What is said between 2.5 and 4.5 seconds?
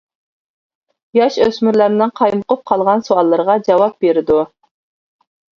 قالغان سوئاللىرىغا جاۋاب بېرىدۇ.